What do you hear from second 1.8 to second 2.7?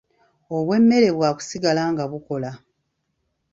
nga bukola.